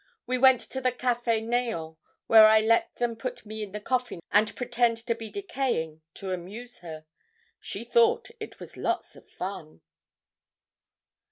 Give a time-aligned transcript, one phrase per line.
[0.25, 1.95] We went to the Cafe "Neant,"
[2.25, 6.33] where I let them put me in the coffin and pretend to be decaying, to
[6.33, 7.05] amuse her.
[7.59, 9.81] She thought it was lots of fun.'